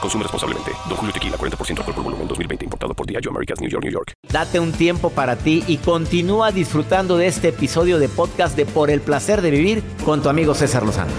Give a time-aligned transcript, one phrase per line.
[0.00, 0.72] Consume responsablemente.
[0.88, 2.64] Don Julio Tequila, 40% alcohol por volumen, 2020.
[2.64, 4.12] Importado por Diageo Americas, New York, New York.
[4.30, 8.90] Date un tiempo para ti y continúa disfrutando de este episodio de podcast de Por
[8.90, 11.12] el Placer de Vivir con tu amigo César Lozano.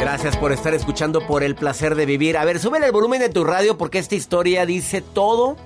[0.00, 2.36] Gracias por estar escuchando Por el Placer de Vivir.
[2.38, 5.56] A ver, súbele el volumen de tu radio porque esta historia dice todo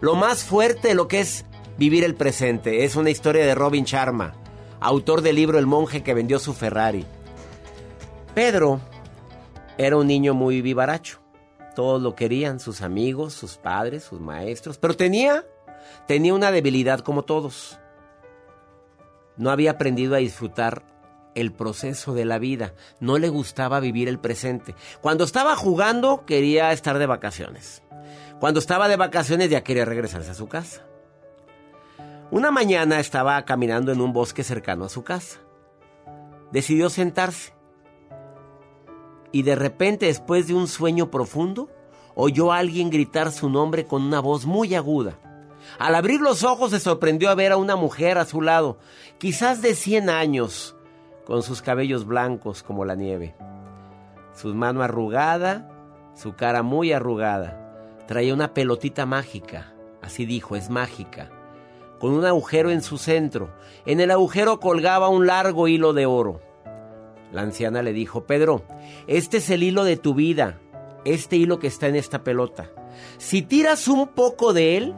[0.00, 1.44] lo más fuerte de lo que es
[1.78, 2.84] vivir el presente.
[2.84, 4.34] Es una historia de Robin Sharma,
[4.80, 7.06] autor del libro El monje que vendió su Ferrari.
[8.34, 8.80] Pedro
[9.78, 11.20] era un niño muy vivaracho.
[11.74, 15.46] Todos lo querían, sus amigos, sus padres, sus maestros, pero tenía
[16.06, 17.78] tenía una debilidad como todos.
[19.36, 20.82] No había aprendido a disfrutar
[21.36, 24.74] el proceso de la vida, no le gustaba vivir el presente.
[25.00, 27.82] Cuando estaba jugando quería estar de vacaciones.
[28.40, 30.88] Cuando estaba de vacaciones ya quería regresarse a su casa.
[32.30, 35.38] Una mañana estaba caminando en un bosque cercano a su casa.
[36.52, 37.54] Decidió sentarse.
[39.32, 41.70] Y de repente, después de un sueño profundo,
[42.14, 45.18] oyó a alguien gritar su nombre con una voz muy aguda.
[45.78, 48.78] Al abrir los ojos se sorprendió a ver a una mujer a su lado,
[49.16, 50.76] quizás de 100 años,
[51.24, 53.36] con sus cabellos blancos como la nieve.
[54.34, 55.66] Su mano arrugada,
[56.14, 58.04] su cara muy arrugada.
[58.06, 59.72] Traía una pelotita mágica,
[60.02, 61.30] así dijo, es mágica
[61.98, 63.50] con un agujero en su centro.
[63.86, 66.40] En el agujero colgaba un largo hilo de oro.
[67.32, 68.62] La anciana le dijo, Pedro,
[69.06, 70.58] este es el hilo de tu vida,
[71.04, 72.70] este hilo que está en esta pelota.
[73.18, 74.94] Si tiras un poco de él,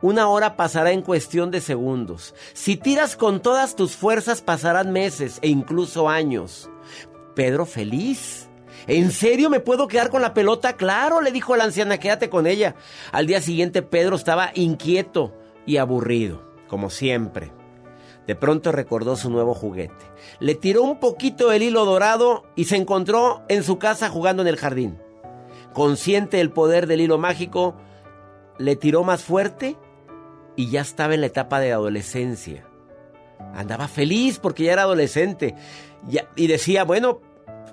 [0.00, 2.34] una hora pasará en cuestión de segundos.
[2.54, 6.70] Si tiras con todas tus fuerzas, pasarán meses e incluso años.
[7.34, 8.48] Pedro feliz.
[8.86, 10.76] ¿En serio me puedo quedar con la pelota?
[10.76, 12.76] Claro, le dijo la anciana, quédate con ella.
[13.12, 15.34] Al día siguiente Pedro estaba inquieto
[15.76, 17.52] aburrido, como siempre.
[18.26, 20.04] De pronto recordó su nuevo juguete.
[20.38, 24.48] Le tiró un poquito el hilo dorado y se encontró en su casa jugando en
[24.48, 24.98] el jardín.
[25.72, 27.76] Consciente del poder del hilo mágico,
[28.58, 29.76] le tiró más fuerte
[30.54, 32.66] y ya estaba en la etapa de adolescencia.
[33.54, 35.54] Andaba feliz porque ya era adolescente.
[36.36, 37.20] Y decía, bueno,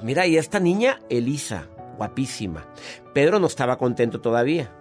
[0.01, 2.65] mira, y esta niña, Elisa, guapísima.
[3.13, 4.73] Pedro no estaba contento todavía.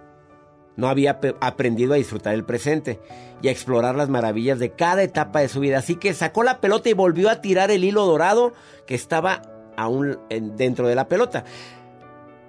[0.77, 3.01] No había aprendido a disfrutar el presente
[3.41, 5.79] y a explorar las maravillas de cada etapa de su vida.
[5.79, 8.53] Así que sacó la pelota y volvió a tirar el hilo dorado
[8.85, 9.41] que estaba
[9.75, 11.43] aún dentro de la pelota.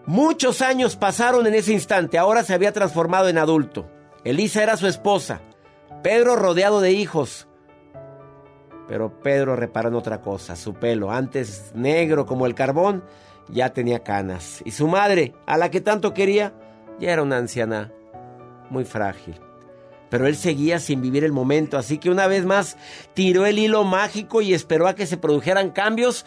[0.04, 2.18] Muchos años pasaron en ese instante.
[2.18, 3.90] Ahora se había transformado en adulto.
[4.24, 5.40] Elisa era su esposa.
[6.02, 7.48] Pedro rodeado de hijos.
[8.88, 10.54] Pero Pedro reparó en otra cosa.
[10.54, 13.04] Su pelo, antes negro como el carbón,
[13.48, 14.62] ya tenía canas.
[14.66, 16.52] Y su madre, a la que tanto quería,
[16.98, 17.92] ya era una anciana
[18.70, 19.40] muy frágil.
[20.10, 22.76] Pero él seguía sin vivir el momento, así que una vez más
[23.14, 26.24] tiró el hilo mágico y esperó a que se produjeran cambios.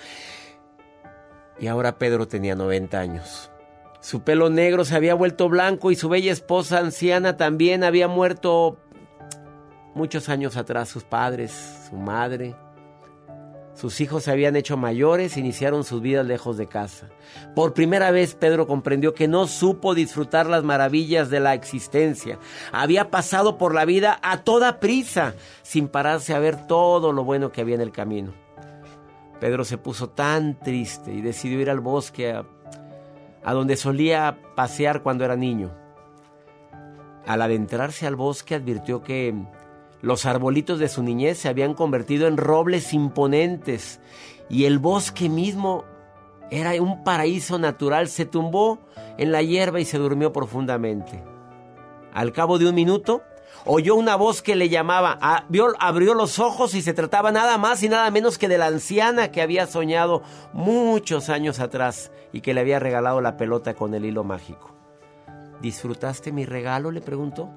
[1.59, 3.51] Y ahora Pedro tenía 90 años.
[3.99, 8.77] Su pelo negro se había vuelto blanco y su bella esposa anciana también había muerto
[9.93, 11.51] muchos años atrás, sus padres,
[11.89, 12.55] su madre.
[13.81, 17.09] Sus hijos se habían hecho mayores, iniciaron sus vidas lejos de casa.
[17.55, 22.37] Por primera vez Pedro comprendió que no supo disfrutar las maravillas de la existencia.
[22.71, 25.33] Había pasado por la vida a toda prisa,
[25.63, 28.35] sin pararse a ver todo lo bueno que había en el camino.
[29.39, 32.39] Pedro se puso tan triste y decidió ir al bosque
[33.43, 35.71] a donde solía pasear cuando era niño.
[37.25, 39.33] Al adentrarse al bosque advirtió que
[40.01, 43.99] los arbolitos de su niñez se habían convertido en robles imponentes
[44.49, 45.85] y el bosque mismo
[46.49, 48.07] era un paraíso natural.
[48.07, 48.79] Se tumbó
[49.17, 51.23] en la hierba y se durmió profundamente.
[52.13, 53.21] Al cabo de un minuto,
[53.65, 57.89] Oyó una voz que le llamaba, abrió, los ojos y se trataba nada más y
[57.89, 62.61] nada menos que de la anciana que había soñado muchos años atrás y que le
[62.61, 64.75] había regalado la pelota con el hilo mágico.
[65.61, 66.89] ¿Disfrutaste mi regalo?
[66.89, 67.51] le preguntó.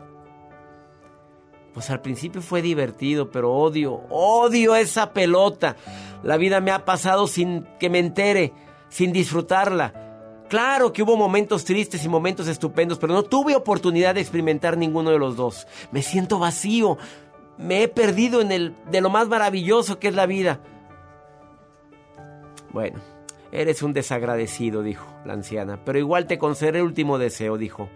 [1.75, 5.77] Pues al principio fue divertido, pero odio, odio esa pelota.
[6.23, 8.53] La vida me ha pasado sin que me entere,
[8.89, 10.05] sin disfrutarla.
[10.49, 15.11] Claro que hubo momentos tristes y momentos estupendos, pero no tuve oportunidad de experimentar ninguno
[15.11, 15.67] de los dos.
[15.91, 16.97] Me siento vacío.
[17.59, 20.61] Me he perdido en el de lo más maravilloso que es la vida.
[22.71, 23.01] Bueno,
[23.51, 27.89] eres un desagradecido, dijo la anciana, pero igual te concederé el último deseo, dijo.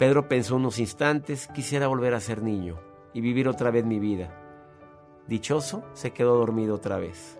[0.00, 2.80] Pedro pensó unos instantes, quisiera volver a ser niño
[3.12, 4.34] y vivir otra vez mi vida.
[5.26, 7.38] Dichoso, se quedó dormido otra vez.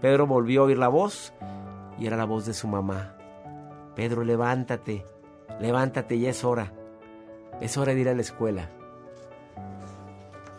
[0.00, 1.34] Pedro volvió a oír la voz
[1.98, 3.18] y era la voz de su mamá.
[3.94, 5.04] Pedro, levántate,
[5.60, 6.72] levántate, ya es hora.
[7.60, 8.70] Es hora de ir a la escuela.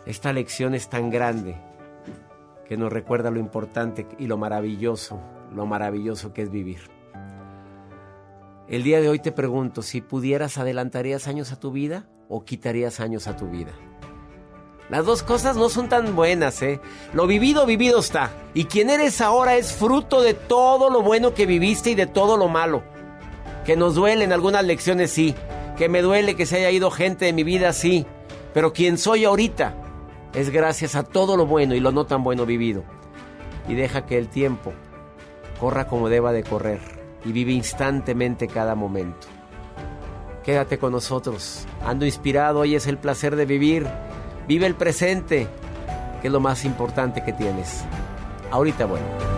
[0.06, 1.56] Esta lección es tan grande
[2.64, 5.20] que nos recuerda lo importante y lo maravilloso,
[5.52, 6.97] lo maravilloso que es vivir.
[8.68, 13.00] El día de hoy te pregunto, si pudieras, ¿adelantarías años a tu vida o quitarías
[13.00, 13.72] años a tu vida?
[14.90, 16.78] Las dos cosas no son tan buenas, ¿eh?
[17.14, 18.30] Lo vivido, vivido está.
[18.52, 22.36] Y quien eres ahora es fruto de todo lo bueno que viviste y de todo
[22.36, 22.82] lo malo.
[23.64, 25.34] Que nos duelen algunas lecciones, sí.
[25.78, 28.04] Que me duele que se haya ido gente de mi vida, sí.
[28.52, 29.76] Pero quien soy ahorita
[30.34, 32.84] es gracias a todo lo bueno y lo no tan bueno vivido.
[33.66, 34.74] Y deja que el tiempo
[35.58, 39.26] corra como deba de correr y vive instantemente cada momento.
[40.44, 41.66] Quédate con nosotros.
[41.84, 43.86] Ando inspirado, hoy es el placer de vivir.
[44.46, 45.46] Vive el presente,
[46.20, 47.84] que es lo más importante que tienes.
[48.50, 49.37] Ahorita bueno.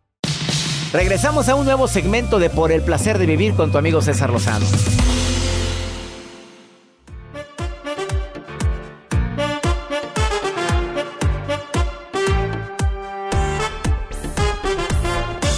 [0.93, 4.29] Regresamos a un nuevo segmento de Por el Placer de Vivir con tu amigo César
[4.29, 4.65] Lozano.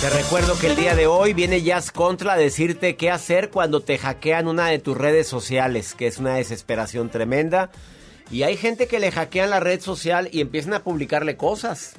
[0.01, 3.81] Te recuerdo que el día de hoy viene Jazz Contra a decirte qué hacer cuando
[3.81, 7.71] te hackean una de tus redes sociales, que es una desesperación tremenda.
[8.29, 11.95] Y hay gente que le hackean la red social y empiezan a publicarle cosas.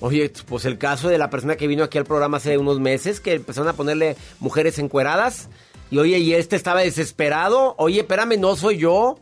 [0.00, 3.20] Oye, pues el caso de la persona que vino aquí al programa hace unos meses,
[3.20, 5.48] que empezaron a ponerle mujeres encueradas.
[5.90, 7.74] Y oye, y este estaba desesperado.
[7.78, 9.18] Oye, espérame, no soy yo.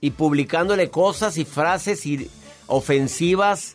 [0.00, 2.30] Y publicándole cosas y frases y
[2.66, 3.74] ofensivas.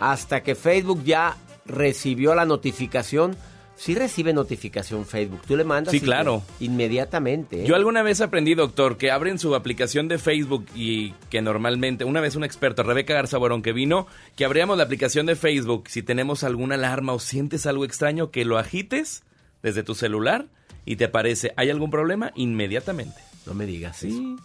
[0.00, 3.36] Hasta que Facebook ya recibió la notificación
[3.76, 5.42] Sí recibe notificación Facebook.
[5.46, 5.92] Tú le mandas.
[5.92, 6.42] Sí, claro.
[6.60, 7.62] Inmediatamente.
[7.62, 7.66] ¿eh?
[7.66, 12.22] Yo alguna vez aprendí, doctor, que abren su aplicación de Facebook y que normalmente, una
[12.22, 15.88] vez un experto, Rebeca Garza Borón, que vino, que abríamos la aplicación de Facebook.
[15.88, 19.24] Si tenemos alguna alarma o sientes algo extraño, que lo agites
[19.62, 20.46] desde tu celular
[20.86, 22.32] y te aparece, ¿hay algún problema?
[22.34, 23.20] Inmediatamente.
[23.44, 24.36] No me digas sí.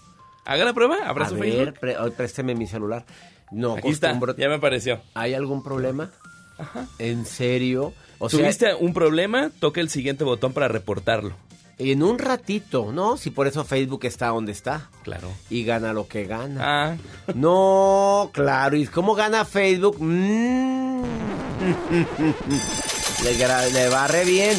[0.44, 2.16] Haga la prueba, abra su ver, Facebook.
[2.16, 3.06] présteme mi celular.
[3.52, 5.02] No, Aquí está, ya me apareció.
[5.14, 6.12] ¿Hay algún problema?
[6.58, 6.88] Ajá.
[7.00, 7.94] ¿En serio?
[8.24, 9.50] O ¿Tuviste un problema?
[9.60, 11.34] Toca el siguiente botón para reportarlo.
[11.80, 13.18] En un ratito, ¿no?
[13.18, 14.92] Si por eso Facebook está donde está.
[15.02, 15.28] Claro.
[15.50, 16.62] Y gana lo que gana.
[16.62, 16.98] Ah.
[17.34, 18.78] No, claro.
[18.78, 19.98] ¿Y cómo gana Facebook?
[20.00, 21.02] Mm.
[23.24, 24.56] le, le barre bien.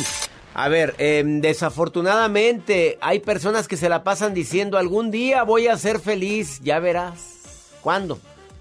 [0.54, 5.78] A ver, em, desafortunadamente hay personas que se la pasan diciendo algún día voy a
[5.78, 7.70] ser feliz, ya verás.
[7.80, 8.18] ¿Cuándo?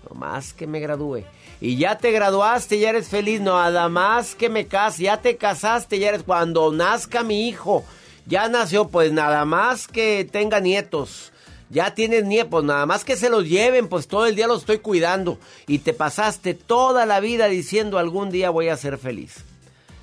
[0.07, 1.23] No más que me gradúe
[1.61, 5.99] y ya te graduaste, ya eres feliz, nada más que me case, ya te casaste,
[5.99, 7.85] ya eres cuando nazca mi hijo,
[8.25, 11.31] ya nació, pues nada más que tenga nietos.
[11.69, 14.79] Ya tienes nietos, nada más que se los lleven, pues todo el día los estoy
[14.79, 15.37] cuidando.
[15.67, 19.45] Y te pasaste toda la vida diciendo algún día voy a ser feliz.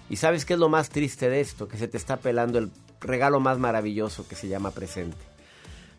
[0.08, 1.68] ¿Y sabes qué es lo más triste de esto?
[1.68, 5.18] Que se te está pelando el regalo más maravilloso que se llama presente.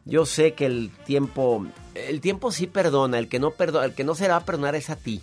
[0.06, 4.04] Yo sé que el tiempo, el tiempo sí perdona, el que no perdona, el que
[4.04, 5.22] no se va a perdonar es a ti,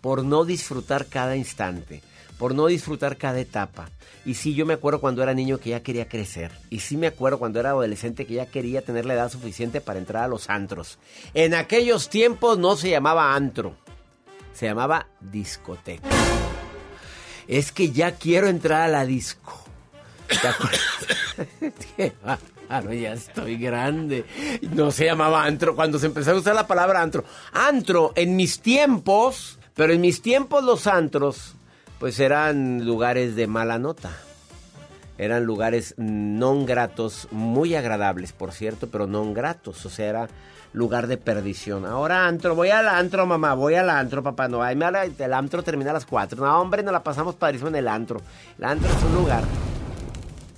[0.00, 2.02] por no disfrutar cada instante,
[2.38, 3.90] por no disfrutar cada etapa.
[4.24, 6.52] Y sí, yo me acuerdo cuando era niño que ya quería crecer.
[6.68, 9.98] Y sí me acuerdo cuando era adolescente que ya quería tener la edad suficiente para
[9.98, 10.98] entrar a los antros.
[11.34, 13.76] En aquellos tiempos no se llamaba antro,
[14.52, 16.08] se llamaba discoteca.
[17.48, 19.64] Es que ya quiero entrar a la disco.
[22.68, 24.24] Claro, ya estoy grande.
[24.72, 27.24] No se llamaba antro cuando se empezó a usar la palabra antro.
[27.52, 31.54] Antro, en mis tiempos, pero en mis tiempos los antros,
[31.98, 34.10] pues eran lugares de mala nota.
[35.18, 39.84] Eran lugares no gratos, muy agradables, por cierto, pero no gratos.
[39.84, 40.28] O sea, era
[40.72, 41.84] lugar de perdición.
[41.84, 44.48] Ahora antro, voy al antro, mamá, voy al antro, papá.
[44.48, 44.78] No, ay,
[45.18, 46.42] el antro termina a las 4.
[46.42, 48.22] No, hombre, nos la pasamos padrísimo en el antro.
[48.58, 49.44] El antro es un lugar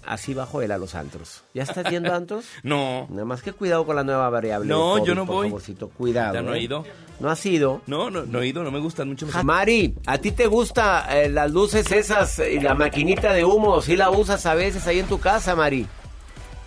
[0.07, 1.45] así bajo él a los antros.
[1.55, 2.47] ¿Ya estás yendo a antros?
[2.63, 3.07] no.
[3.11, 4.69] Nada más que cuidado con la nueva variable.
[4.69, 5.49] No, yo no voy.
[5.49, 5.89] Favorcito.
[5.89, 6.35] Cuidado.
[6.35, 6.63] ¿Ya no he ¿eh?
[6.63, 6.85] ido?
[7.21, 7.83] ¿No has ido?
[7.87, 9.27] No, no, no he ido, no me gustan mucho.
[9.45, 13.81] Mari, ¿a ti te gusta eh, las luces esas y la maquinita de humo?
[13.81, 15.87] ¿Sí la usas a veces ahí en tu casa, Mari?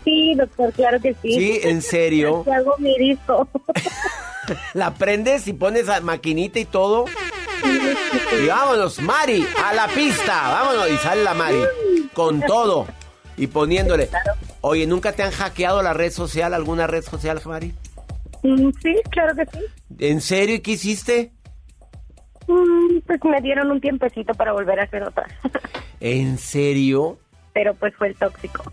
[0.06, 1.34] Sí, doctor, claro que sí.
[1.34, 2.44] Sí, en serio.
[2.46, 3.50] Te hago mi disco.
[4.74, 7.06] la prendes y pones la maquinita y todo.
[8.42, 10.50] Y vámonos, Mari, a la pista.
[10.50, 10.90] Vámonos.
[10.92, 11.64] Y sale la Mari.
[12.14, 12.86] Con todo.
[13.38, 14.10] Y poniéndole.
[14.62, 17.74] Oye, ¿nunca te han hackeado la red social, alguna red social, Mari?
[18.44, 19.66] Mm, Sí, claro que sí.
[20.00, 20.56] ¿En serio?
[20.56, 21.32] ¿Y qué hiciste?
[22.48, 25.26] Mm, Pues me dieron un tiempecito para volver a hacer otra.
[26.00, 27.18] ¿En serio?
[27.54, 28.72] Pero pues fue el tóxico.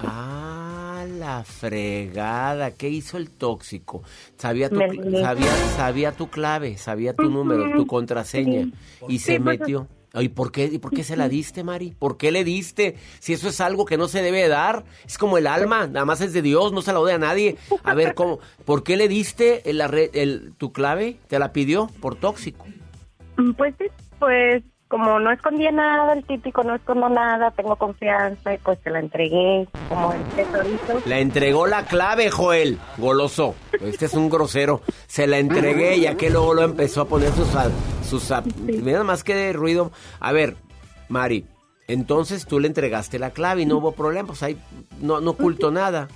[0.00, 2.72] Ah, la fregada.
[2.72, 4.02] ¿Qué hizo el tóxico?
[4.36, 4.78] Sabía tu,
[5.20, 8.68] sabía, sabía tu clave, sabía tu número, tu contraseña.
[9.08, 9.88] Y se pues, metió.
[10.22, 11.94] ¿Y por qué, ¿Y por qué se la diste, Mari?
[11.98, 12.96] ¿Por qué le diste?
[13.18, 16.20] Si eso es algo que no se debe dar, es como el alma, nada más
[16.20, 17.56] es de Dios, no se la doy a nadie.
[17.84, 18.38] A ver, ¿cómo?
[18.64, 19.80] ¿Por qué le diste el,
[20.14, 21.18] el- tu clave?
[21.28, 21.88] ¿Te la pidió?
[22.00, 22.64] Por tóxico.
[23.36, 23.84] Mm, Pues sí,
[24.18, 28.90] pues como no escondía nada, el típico no escondo nada, tengo confianza y pues se
[28.90, 31.00] la entregué como el tesorito.
[31.06, 32.78] Le entregó la clave, Joel.
[32.96, 33.54] Goloso.
[33.80, 34.82] Este es un grosero.
[35.08, 37.48] Se la entregué ya que luego lo empezó a poner sus...
[38.08, 38.32] sus
[38.66, 39.90] Mira más que de ruido.
[40.20, 40.56] A ver,
[41.08, 41.46] Mari,
[41.88, 44.28] entonces tú le entregaste la clave y no hubo problema.
[44.28, 44.56] Pues ahí
[45.00, 46.06] no, no ocultó nada.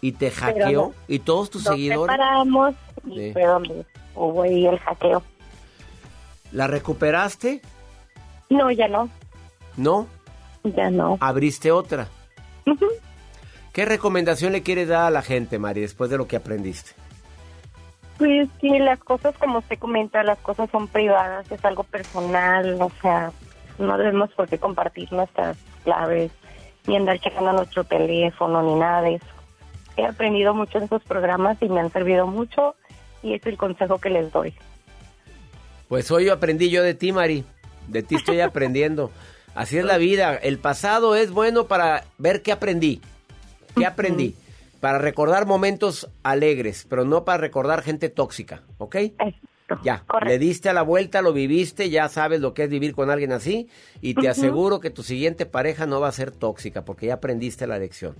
[0.00, 0.70] Y te hackeó.
[0.88, 0.92] no.
[1.08, 2.12] Y todos tus Nos seguidores...
[2.14, 2.74] separamos
[3.06, 3.32] y Sí.
[3.32, 5.22] fue donde hubo ahí el hackeo.
[6.52, 7.60] ¿La recuperaste?
[8.50, 9.08] No, ya no,
[9.76, 10.06] No.
[10.64, 11.18] ya no.
[11.20, 12.08] Abriste otra.
[13.72, 16.92] ¿Qué recomendación le quieres dar a la gente, Mari, después de lo que aprendiste?
[18.18, 22.90] Pues sí, las cosas como usted comenta, las cosas son privadas, es algo personal, o
[23.00, 23.30] sea,
[23.78, 26.32] no debemos por qué compartir nuestras claves,
[26.88, 29.26] ni andar checando nuestro teléfono, ni nada de eso.
[29.96, 32.74] He aprendido mucho de esos programas y me han servido mucho
[33.22, 34.52] y es el consejo que les doy.
[35.88, 37.44] Pues hoy aprendí yo de ti, Mari.
[37.88, 39.10] De ti estoy aprendiendo.
[39.54, 40.36] Así es la vida.
[40.36, 43.00] El pasado es bueno para ver qué aprendí.
[43.76, 44.34] ¿Qué aprendí?
[44.80, 48.96] Para recordar momentos alegres, pero no para recordar gente tóxica, ¿ok?
[49.82, 50.28] Ya, correcto.
[50.28, 53.32] le diste a la vuelta, lo viviste, ya sabes lo que es vivir con alguien
[53.32, 53.68] así
[54.00, 57.66] y te aseguro que tu siguiente pareja no va a ser tóxica porque ya aprendiste
[57.66, 58.14] la lección.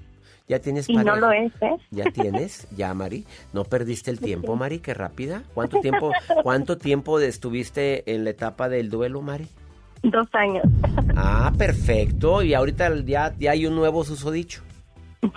[0.49, 1.15] Ya tienes Y pareja.
[1.15, 1.77] no lo es, ¿eh?
[1.91, 2.67] ¿Ya tienes?
[2.77, 3.27] ¿Ya, Mari?
[3.53, 4.79] ¿No perdiste el tiempo, Mari?
[4.79, 5.43] Qué rápida.
[5.55, 6.11] ¿Cuánto tiempo,
[6.43, 9.47] cuánto tiempo estuviste en la etapa del duelo, Mari?
[10.03, 10.65] Dos años.
[11.17, 12.43] Ah, perfecto.
[12.43, 14.63] Y ahorita ya, ya hay un nuevo susodicho.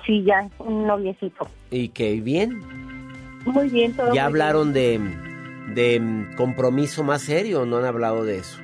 [0.06, 1.48] Sí, ya, un noviecito.
[1.72, 2.62] Y qué bien.
[3.46, 5.00] Muy bien, todo ¿Ya muy hablaron de,
[5.74, 8.60] de compromiso más serio o no han hablado de eso?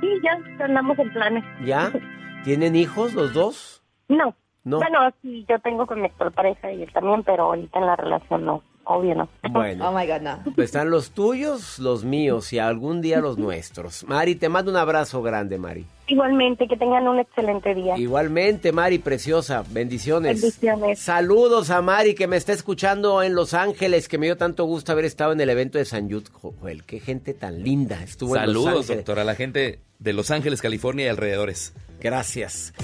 [0.00, 1.44] Sí, ya andamos en planes.
[1.64, 1.92] ¿Ya?
[2.44, 3.82] ¿Tienen hijos los dos?
[4.08, 4.34] No.
[4.64, 4.78] No.
[4.78, 7.96] Bueno, sí, yo tengo con mi actual pareja y él también, pero ahorita en la
[7.96, 9.28] relación no, obvio no.
[9.50, 9.88] Bueno.
[9.88, 10.38] Oh my God, no.
[10.54, 14.04] Pues están los tuyos, los míos y algún día los nuestros.
[14.04, 15.86] Mari, te mando un abrazo grande, Mari.
[16.08, 17.96] Igualmente, que tengan un excelente día.
[17.96, 19.64] Igualmente, Mari, preciosa.
[19.70, 20.40] Bendiciones.
[20.42, 20.98] Bendiciones.
[20.98, 24.92] Saludos a Mari que me está escuchando en Los Ángeles, que me dio tanto gusto
[24.92, 26.24] haber estado en el evento de San Jude.
[26.32, 28.96] Joel, qué gente tan linda estuvo en Los Saludos, Ángeles.
[28.98, 31.74] doctor, a la gente de Los Ángeles, California y alrededores.
[32.00, 32.74] Gracias.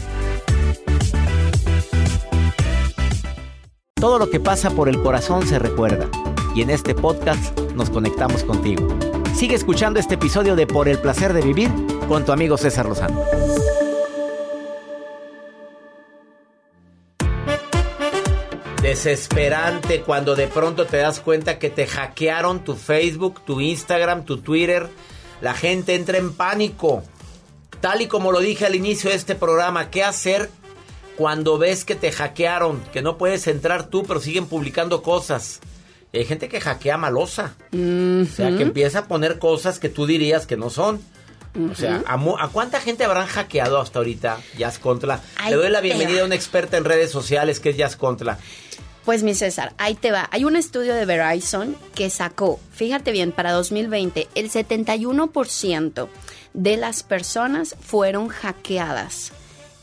[4.06, 6.08] Todo lo que pasa por el corazón se recuerda.
[6.54, 8.88] Y en este podcast nos conectamos contigo.
[9.34, 11.72] Sigue escuchando este episodio de Por el placer de vivir
[12.06, 13.20] con tu amigo César Lozano.
[18.80, 24.38] Desesperante cuando de pronto te das cuenta que te hackearon tu Facebook, tu Instagram, tu
[24.38, 24.88] Twitter.
[25.40, 27.02] La gente entra en pánico.
[27.80, 30.48] Tal y como lo dije al inicio de este programa, ¿qué hacer
[31.16, 32.80] cuando ves que te hackearon?
[32.92, 35.60] Que no puedes entrar tú, pero siguen publicando cosas.
[36.12, 37.54] Hay gente que hackea malosa.
[37.72, 41.00] O sea, que empieza a poner cosas que tú dirías que no son.
[41.70, 45.20] O sea, ¿a, cuánta gente habrán hackeado hasta ahorita Jazz Contra?
[45.38, 48.38] Ahí Le doy la bienvenida a una experta en redes sociales que es Jazz Contra.
[49.06, 50.28] Pues mi César, ahí te va.
[50.32, 56.08] Hay un estudio de Verizon que sacó, fíjate bien, para 2020, el 71%
[56.54, 59.32] de las personas fueron hackeadas.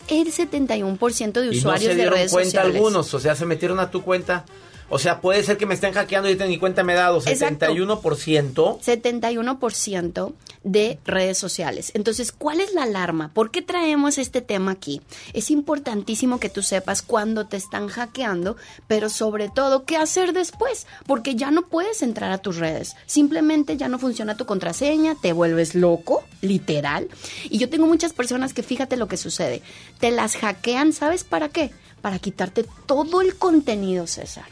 [0.07, 2.75] El 71% de Y no usuarios se de dieron redes cuenta sociales.
[2.75, 3.13] algunos.
[3.13, 4.45] O sea, se metieron a tu cuenta.
[4.93, 7.19] O sea, puede ser que me estén hackeando y ni cuenta me he dado.
[7.25, 7.65] Exacto.
[7.65, 8.79] 71%.
[8.79, 10.33] 71%
[10.63, 11.91] de redes sociales.
[11.95, 13.31] Entonces, ¿cuál es la alarma?
[13.33, 15.01] ¿Por qué traemos este tema aquí?
[15.33, 20.85] Es importantísimo que tú sepas cuándo te están hackeando, pero sobre todo qué hacer después,
[21.07, 22.95] porque ya no puedes entrar a tus redes.
[23.07, 27.07] Simplemente ya no funciona tu contraseña, te vuelves loco, literal.
[27.49, 29.63] Y yo tengo muchas personas que fíjate lo que sucede.
[29.99, 31.71] Te las hackean, ¿sabes para qué?
[32.03, 34.45] Para quitarte todo el contenido, César.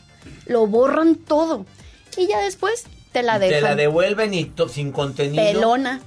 [0.46, 1.66] Lo borran todo.
[2.18, 3.56] Y ya después te la dejan.
[3.56, 5.44] Te la devuelven y sin contenido.
[5.44, 6.02] Pelona.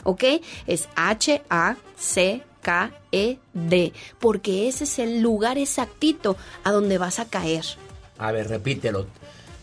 [0.02, 0.24] ¿Ok?
[0.66, 0.88] Es
[2.64, 3.92] H-A-C-K-E-D.
[4.18, 7.64] Porque ese es el lugar exactito a donde vas a caer.
[8.18, 9.06] A ver, repítelo.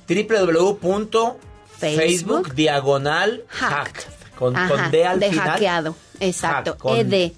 [0.08, 1.38] www.facebook
[1.80, 2.54] Facebook.
[2.56, 4.04] diagonal hacked.
[4.38, 5.50] Con, Ajá, con D al de final.
[5.50, 5.96] hackeado.
[6.20, 7.32] Exacto, Hack, con- ED.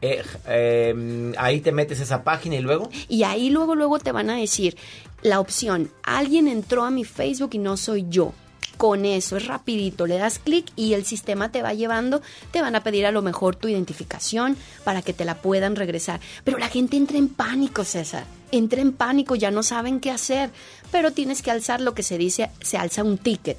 [0.00, 2.88] eh, eh, ahí te metes esa página y luego.
[3.08, 4.76] Y ahí luego, luego te van a decir
[5.22, 8.32] la opción, alguien entró a mi Facebook y no soy yo.
[8.76, 12.76] Con eso es rapidito, le das clic y el sistema te va llevando, te van
[12.76, 16.20] a pedir a lo mejor tu identificación para que te la puedan regresar.
[16.44, 18.24] Pero la gente entra en pánico, César.
[18.52, 20.50] Entra en pánico, ya no saben qué hacer.
[20.92, 23.58] Pero tienes que alzar lo que se dice, se alza un ticket.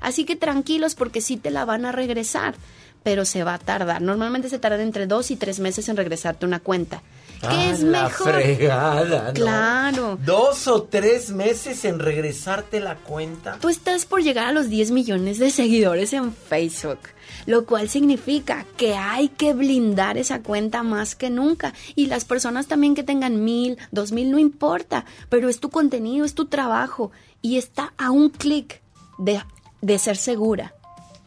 [0.00, 2.54] Así que tranquilos porque sí te la van a regresar,
[3.02, 4.02] pero se va a tardar.
[4.02, 7.02] Normalmente se tarda entre dos y tres meses en regresarte una cuenta.
[7.40, 8.32] ¿Qué Ah, es la mejor?
[8.32, 9.32] fregada, ¿no?
[9.34, 10.18] Claro.
[10.24, 13.58] Dos o tres meses en regresarte la cuenta.
[13.60, 16.98] Tú estás por llegar a los 10 millones de seguidores en Facebook,
[17.46, 21.74] lo cual significa que hay que blindar esa cuenta más que nunca.
[21.94, 26.24] Y las personas también que tengan mil, dos mil, no importa, pero es tu contenido,
[26.24, 28.80] es tu trabajo y está a un clic
[29.18, 29.40] de,
[29.80, 30.74] de ser segura.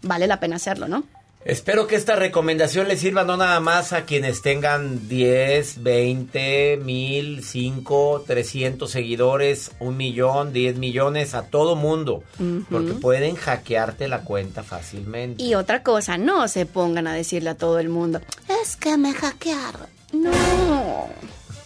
[0.01, 1.03] Vale la pena hacerlo, ¿no?
[1.43, 7.43] Espero que esta recomendación les sirva no nada más a quienes tengan 10, 20, 1000,
[7.43, 12.23] 5, 300 seguidores, un millón, 10 millones, a todo mundo.
[12.69, 15.41] Porque pueden hackearte la cuenta fácilmente.
[15.41, 18.21] Y otra cosa, no se pongan a decirle a todo el mundo,
[18.61, 19.87] es que me hackearon.
[20.13, 21.07] No.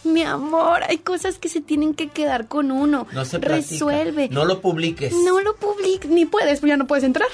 [0.06, 3.08] Mi amor, hay cosas que se tienen que quedar con uno.
[3.12, 3.72] No se platica.
[3.72, 4.30] Resuelve.
[4.30, 5.12] No lo publiques.
[5.12, 7.28] No lo publiques, ni puedes, pues ya no puedes entrar.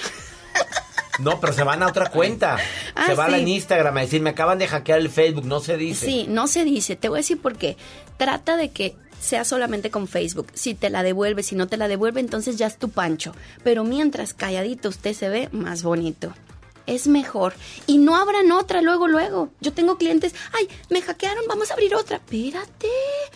[1.22, 2.58] No, pero se van a otra cuenta.
[2.96, 3.40] Ah, se van sí.
[3.40, 6.06] en Instagram a decir, me acaban de hackear el Facebook, no se dice.
[6.06, 6.96] Sí, no se dice.
[6.96, 7.78] Te voy a decir por qué.
[8.18, 10.48] Trata de que sea solamente con Facebook.
[10.54, 13.34] Si te la devuelve, si no te la devuelve, entonces ya es tu pancho.
[13.64, 16.34] Pero mientras calladito usted se ve más bonito.
[16.88, 17.54] Es mejor.
[17.88, 19.50] Y no abran otra luego, luego.
[19.62, 22.18] Yo tengo clientes, ay, me hackearon, vamos a abrir otra.
[22.18, 22.90] Espérate.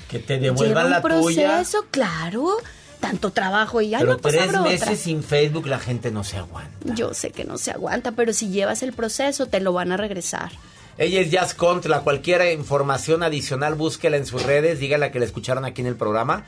[0.10, 1.92] Que te devuelvan Lleva la un proceso, tuya.
[1.92, 2.58] claro.
[3.00, 4.96] Tanto trabajo y Pero no, pues tres meses otra.
[4.96, 6.96] sin Facebook la gente no se aguanta.
[6.96, 9.98] Yo sé que no se aguanta, pero si llevas el proceso, te lo van a
[9.98, 10.52] regresar.
[10.98, 12.02] Ella es Jazz Contra.
[12.02, 14.80] Cualquier información adicional, búsquela en sus redes.
[14.80, 16.46] Dígala que la escucharon aquí en el programa.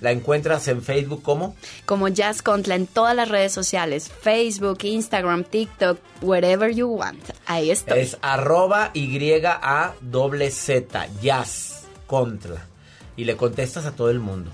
[0.00, 5.42] La encuentras en Facebook como como Jazz Contla en todas las redes sociales, Facebook, Instagram,
[5.42, 7.18] TikTok, wherever you want.
[7.46, 7.98] Ahí estoy.
[7.98, 12.66] es arroba y a doble z Jazz Contra.
[13.16, 14.52] Y le contestas a todo el mundo.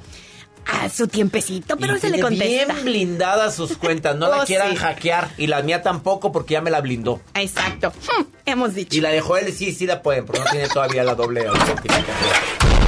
[0.67, 2.45] A su tiempecito, pero Y se le contesta.
[2.73, 4.17] bien blindadas sus cuentas.
[4.17, 4.77] No la Oh, quieran sí.
[4.77, 5.31] hackear.
[5.39, 7.21] Y la mía tampoco porque ya me la blindó.
[7.35, 7.91] Exacto.
[7.91, 8.97] Hmm, hemos dicho.
[8.97, 12.15] Y la de Joel sí, sí la pueden, porque no tiene todavía la doble autentificación.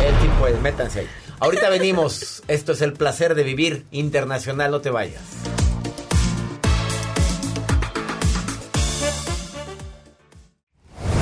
[0.05, 1.09] Él sí puede, métanse ahí.
[1.39, 2.43] Ahorita venimos.
[2.49, 4.71] Esto es el placer de vivir internacional.
[4.71, 5.21] No te vayas.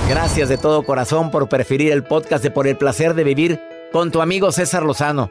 [0.09, 3.61] Gracias de todo corazón por preferir el podcast de Por el placer de vivir
[3.93, 5.31] con tu amigo César Lozano.